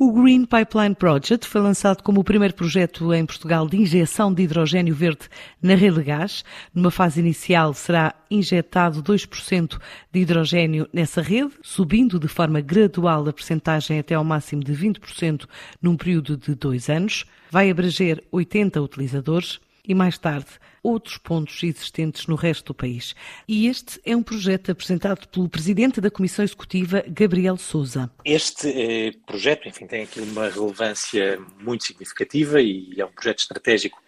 O 0.00 0.12
Green 0.12 0.44
Pipeline 0.44 0.94
Project 0.94 1.44
foi 1.44 1.60
lançado 1.60 2.04
como 2.04 2.20
o 2.20 2.24
primeiro 2.24 2.54
projeto 2.54 3.12
em 3.12 3.26
Portugal 3.26 3.66
de 3.66 3.78
injeção 3.78 4.32
de 4.32 4.44
hidrogênio 4.44 4.94
verde 4.94 5.28
na 5.60 5.74
rede 5.74 5.96
de 5.96 6.04
gás. 6.04 6.44
Numa 6.72 6.92
fase 6.92 7.18
inicial 7.18 7.74
será 7.74 8.14
injetado 8.30 9.02
2% 9.02 9.76
de 10.12 10.20
hidrogênio 10.20 10.88
nessa 10.92 11.20
rede, 11.20 11.50
subindo 11.64 12.20
de 12.20 12.28
forma 12.28 12.60
gradual 12.60 13.28
a 13.28 13.32
percentagem 13.32 13.98
até 13.98 14.14
ao 14.14 14.22
máximo 14.22 14.62
de 14.62 14.72
20% 14.72 15.46
num 15.82 15.96
período 15.96 16.36
de 16.36 16.54
dois 16.54 16.88
anos. 16.88 17.24
Vai 17.50 17.68
abranger 17.68 18.22
80 18.30 18.80
utilizadores 18.80 19.58
e 19.88 19.94
mais 19.94 20.18
tarde 20.18 20.46
outros 20.82 21.18
pontos 21.18 21.62
existentes 21.62 22.26
no 22.26 22.36
resto 22.36 22.66
do 22.66 22.74
país. 22.74 23.14
E 23.48 23.66
este 23.66 24.00
é 24.04 24.14
um 24.14 24.22
projeto 24.22 24.70
apresentado 24.70 25.26
pelo 25.28 25.48
Presidente 25.48 26.00
da 26.00 26.10
Comissão 26.10 26.44
Executiva, 26.44 27.02
Gabriel 27.08 27.56
Souza. 27.56 28.10
Este 28.24 28.68
eh, 28.68 29.12
projeto, 29.26 29.66
enfim, 29.66 29.86
tem 29.86 30.02
aqui 30.02 30.20
uma 30.20 30.48
relevância 30.48 31.40
muito 31.60 31.84
significativa 31.84 32.60
e 32.60 32.94
é 32.96 33.04
um 33.04 33.10
projeto 33.10 33.40
estratégico 33.40 34.00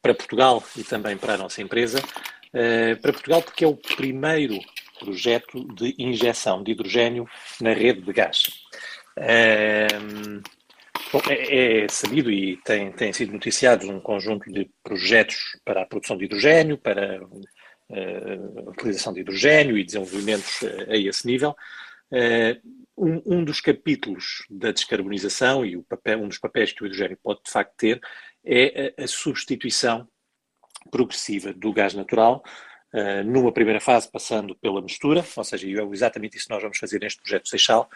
para 0.00 0.14
Portugal 0.14 0.62
e 0.76 0.84
também 0.84 1.16
para 1.16 1.34
a 1.34 1.38
nossa 1.38 1.60
empresa. 1.60 2.02
Eh, 2.52 2.94
para 2.96 3.12
Portugal 3.12 3.42
porque 3.42 3.64
é 3.64 3.68
o 3.68 3.76
primeiro 3.76 4.58
projeto 4.98 5.64
de 5.74 5.94
injeção 5.98 6.62
de 6.62 6.72
hidrogênio 6.72 7.28
na 7.60 7.72
rede 7.72 8.02
de 8.02 8.12
gás. 8.12 8.42
Eh, 9.16 9.88
Bom, 11.10 11.20
é, 11.30 11.84
é, 11.84 11.88
sabido 11.88 12.30
e 12.30 12.58
tem, 12.58 12.92
tem 12.92 13.12
sido 13.14 13.32
noticiado 13.32 13.90
um 13.90 13.98
conjunto 13.98 14.52
de 14.52 14.70
projetos 14.82 15.58
para 15.64 15.82
a 15.82 15.86
produção 15.86 16.18
de 16.18 16.26
hidrogênio, 16.26 16.76
para 16.76 17.24
uh, 17.24 18.68
a 18.68 18.70
utilização 18.70 19.14
de 19.14 19.20
hidrogênio 19.20 19.78
e 19.78 19.84
desenvolvimentos 19.84 20.60
uh, 20.60 20.90
a 20.90 20.96
esse 20.98 21.26
nível. 21.26 21.56
Uh, 22.12 22.60
um, 22.94 23.22
um, 23.38 23.44
dos 23.44 23.58
capítulos 23.58 24.44
da 24.50 24.70
descarbonização 24.70 25.64
e 25.64 25.82
papel, 25.84 26.20
um 26.20 26.28
dos 26.28 26.38
papéis 26.38 26.72
que 26.72 26.82
o 26.82 26.86
hidrogênio 26.86 27.18
pode 27.22 27.40
de 27.42 27.50
facto 27.50 27.74
ter 27.76 28.00
é 28.44 28.92
a, 28.98 29.04
a 29.04 29.06
substituição 29.06 30.06
progressiva 30.90 31.54
do 31.54 31.72
gás 31.72 31.94
natural 31.94 32.42
Uh, 32.90 33.22
numa 33.22 33.52
primeira 33.52 33.80
fase 33.80 34.10
passando 34.10 34.56
pela 34.56 34.80
mistura, 34.80 35.22
ou 35.36 35.44
seja, 35.44 35.68
é 35.68 35.84
exatamente 35.92 36.38
isso 36.38 36.46
que 36.46 36.54
nós 36.54 36.62
vamos 36.62 36.78
fazer 36.78 36.98
neste 36.98 37.20
projeto 37.20 37.46
Seixal, 37.46 37.86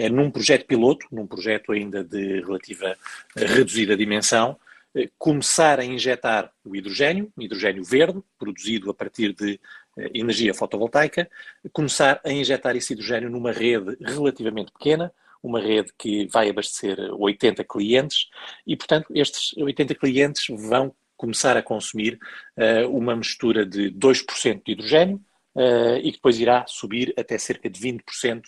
é 0.00 0.08
num 0.08 0.30
projeto 0.30 0.64
piloto, 0.66 1.06
num 1.12 1.26
projeto 1.26 1.72
ainda 1.72 2.02
de 2.02 2.40
relativa 2.40 2.96
eh, 3.36 3.44
reduzida 3.44 3.94
dimensão, 3.94 4.56
eh, 4.94 5.10
começar 5.18 5.78
a 5.78 5.84
injetar 5.84 6.50
o 6.64 6.74
hidrogênio, 6.74 7.30
hidrogênio 7.38 7.84
verde, 7.84 8.18
produzido 8.38 8.90
a 8.90 8.94
partir 8.94 9.34
de 9.34 9.60
eh, 9.98 10.10
energia 10.14 10.54
fotovoltaica, 10.54 11.28
começar 11.70 12.18
a 12.24 12.32
injetar 12.32 12.74
esse 12.76 12.94
hidrogênio 12.94 13.28
numa 13.28 13.52
rede 13.52 13.94
relativamente 14.00 14.72
pequena, 14.72 15.12
uma 15.42 15.60
rede 15.60 15.92
que 15.98 16.26
vai 16.28 16.48
abastecer 16.48 16.98
80 16.98 17.62
clientes 17.64 18.28
e, 18.66 18.76
portanto, 18.76 19.10
estes 19.14 19.54
80 19.58 19.94
clientes 19.94 20.46
vão 20.48 20.94
começar 21.16 21.56
a 21.58 21.62
consumir 21.62 22.18
uh, 22.56 22.88
uma 22.88 23.14
mistura 23.14 23.64
de 23.66 23.90
2% 23.90 24.62
de 24.64 24.72
hidrogênio, 24.72 25.20
uh, 25.54 25.96
e 25.98 26.10
que 26.10 26.18
depois 26.18 26.38
irá 26.38 26.64
subir 26.66 27.14
até 27.16 27.38
cerca 27.38 27.68
de 27.68 27.80
20% 27.80 28.40
uh, 28.40 28.42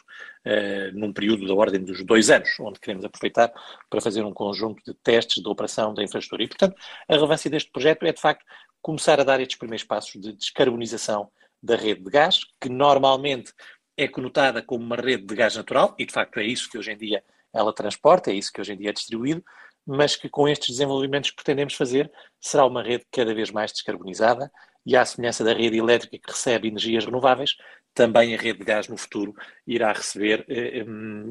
eh, 0.45 0.91
num 0.92 1.12
período 1.12 1.47
da 1.47 1.55
ordem 1.55 1.83
dos 1.83 2.05
dois 2.05 2.31
anos, 2.31 2.48
onde 2.61 2.81
queremos 2.81 3.05
aproveitar 3.05 3.53
para 3.89 4.00
fazer 4.00 4.22
um 4.25 4.33
conjunto 4.33 4.83
de 4.84 4.95
testes 5.03 5.42
de 5.42 5.48
operação 5.48 5.95
da 5.95 6.03
infraestrutura. 6.03 6.45
E, 6.45 6.48
portanto, 6.48 6.77
a 7.08 7.14
relevância 7.14 7.51
deste 7.51 7.70
projeto 7.70 8.05
é, 8.05 8.13
de 8.13 8.20
facto, 8.20 8.45
começar 8.80 9.20
a 9.20 9.24
dar 9.24 9.40
estes 9.40 9.58
primeiros 9.58 9.85
passos 9.85 10.20
de 10.20 10.33
descarbonização 10.33 11.30
da 11.63 11.77
rede 11.77 12.02
de 12.02 12.11
gás, 12.11 12.40
que 12.61 12.68
normalmente 12.68 13.52
é 13.96 14.08
conotada 14.08 14.63
como 14.63 14.84
uma 14.84 14.96
rede 14.96 15.24
de 15.24 15.34
gás 15.34 15.55
natural, 15.55 15.95
e 15.98 16.05
de 16.05 16.13
facto 16.13 16.39
é 16.40 16.45
isso 16.45 16.69
que 16.69 16.79
hoje 16.79 16.92
em 16.92 16.96
dia 16.96 17.23
ela 17.52 17.73
transporta, 17.73 18.30
é 18.30 18.34
isso 18.34 18.52
que 18.52 18.61
hoje 18.61 18.73
em 18.73 18.77
dia 18.77 18.90
é 18.90 18.92
distribuído, 18.92 19.45
mas 19.87 20.17
que 20.17 20.29
com 20.29 20.48
estes 20.48 20.70
desenvolvimentos 20.70 21.31
que 21.31 21.37
pretendemos 21.37 21.75
fazer, 21.75 22.11
será 22.41 22.65
uma 22.67 22.83
rede 22.83 23.05
cada 23.11 23.35
vez 23.35 23.51
mais 23.51 23.73
descarbonizada, 23.73 24.51
e 24.85 24.97
à 24.97 25.05
semelhança 25.05 25.45
da 25.45 25.53
rede 25.53 25.79
elétrica 25.79 26.19
que 26.19 26.33
recebe 26.33 26.69
energias 26.69 27.05
renováveis, 27.05 27.57
também 27.95 28.35
a 28.35 28.39
rede 28.39 28.61
de 28.61 28.65
gás 28.65 28.89
no 28.89 28.97
futuro 28.97 29.35
irá 29.67 29.93
receber 29.93 30.45
eh, 30.48 30.85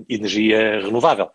energia 0.07 0.81
renovável. 0.81 1.29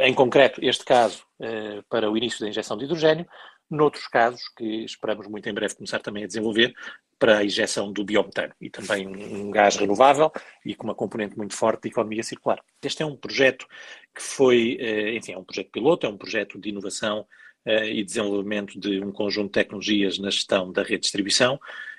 Em 0.00 0.12
concreto, 0.14 0.60
este 0.62 0.84
caso 0.84 1.24
eh, 1.40 1.82
para 1.88 2.10
o 2.10 2.16
início 2.16 2.40
da 2.40 2.48
injeção 2.48 2.76
de 2.76 2.84
hidrogênio, 2.84 3.26
noutros 3.70 4.06
casos 4.06 4.42
que 4.56 4.84
esperamos 4.84 5.26
muito 5.26 5.48
em 5.48 5.54
breve 5.54 5.74
começar 5.74 6.00
também 6.00 6.24
a 6.24 6.26
desenvolver 6.26 6.74
para 7.18 7.38
a 7.38 7.44
injeção 7.44 7.92
do 7.92 8.04
biometano 8.04 8.52
e 8.60 8.68
também 8.68 9.06
um 9.06 9.50
gás 9.50 9.76
renovável 9.76 10.30
e 10.64 10.74
com 10.74 10.84
uma 10.84 10.94
componente 10.94 11.36
muito 11.36 11.54
forte 11.54 11.82
de 11.82 11.88
economia 11.88 12.22
circular. 12.22 12.60
Este 12.82 13.02
é 13.02 13.06
um 13.06 13.16
projeto 13.16 13.66
que 14.14 14.22
foi, 14.22 14.76
eh, 14.78 15.16
enfim, 15.16 15.32
é 15.32 15.38
um 15.38 15.44
projeto 15.44 15.70
piloto, 15.70 16.06
é 16.06 16.10
um 16.10 16.18
projeto 16.18 16.58
de 16.58 16.68
inovação 16.68 17.26
eh, 17.64 17.94
e 17.94 18.04
desenvolvimento 18.04 18.78
de 18.78 19.02
um 19.02 19.10
conjunto 19.10 19.46
de 19.46 19.52
tecnologias 19.52 20.18
na 20.18 20.30
gestão 20.30 20.70
da 20.70 20.82
rede 20.82 20.96
de 20.96 21.00
distribuição. 21.02 21.58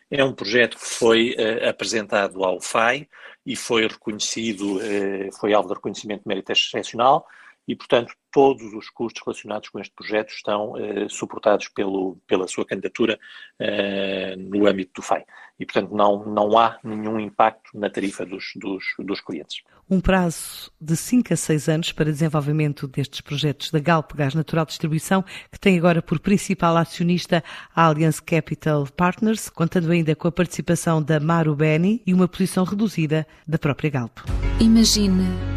É 0.09 0.23
um 0.23 0.33
projeto 0.33 0.77
que 0.77 0.85
foi 0.85 1.35
uh, 1.35 1.67
apresentado 1.67 2.41
ao 2.41 2.61
FAI 2.61 3.09
e 3.45 3.57
foi 3.57 3.85
reconhecido, 3.85 4.77
uh, 4.77 5.38
foi 5.38 5.53
alvo 5.53 5.67
de 5.67 5.75
reconhecimento 5.75 6.22
de 6.22 6.27
mérito 6.29 6.51
excepcional 6.53 7.25
e, 7.67 7.75
portanto, 7.75 8.13
todos 8.31 8.73
os 8.73 8.89
custos 8.89 9.22
relacionados 9.25 9.69
com 9.69 9.79
este 9.79 9.94
projeto 9.94 10.29
estão 10.29 10.73
uh, 10.73 11.09
suportados 11.09 11.67
pelo, 11.69 12.17
pela 12.28 12.47
sua 12.47 12.66
candidatura 12.66 13.19
uh, 13.59 14.39
no 14.39 14.67
âmbito 14.67 14.94
do 14.95 15.01
FAI. 15.01 15.25
E, 15.59 15.66
portanto, 15.66 15.94
não, 15.94 16.23
não 16.25 16.57
há 16.57 16.77
nenhum 16.83 17.19
impacto 17.19 17.72
na 17.73 17.89
tarifa 17.89 18.25
dos, 18.25 18.51
dos, 18.56 18.83
dos 19.00 19.22
clientes. 19.22 19.63
Um 19.89 20.00
prazo 20.00 20.72
de 20.79 20.95
5 20.95 21.33
a 21.33 21.35
6 21.35 21.69
anos 21.69 21.91
para 21.91 22.11
desenvolvimento 22.11 22.88
destes 22.88 23.22
projetos 23.22 23.72
da 23.72 23.79
Galp 23.79 24.13
Gás 24.13 24.35
Natural 24.35 24.66
Distribuição, 24.66 25.23
que 25.51 25.59
tem 25.59 25.77
agora 25.77 26.01
por 26.01 26.19
principal 26.19 26.77
acionista 26.77 27.44
a 27.75 27.85
Allianz 27.85 28.19
Capital 28.19 28.85
Partners, 28.95 29.50
contando 29.50 29.91
ainda 29.91 30.16
com 30.16 30.27
a 30.27 30.31
participação 30.31 31.01
da 31.01 31.19
Maru 31.19 31.56
Beni 31.56 32.03
e 32.06 32.13
uma 32.13 32.27
posição 32.27 32.63
reduzida 32.63 33.25
da 33.47 33.57
própria 33.57 33.89
Galp. 33.89 34.19
Imagine 34.59 35.56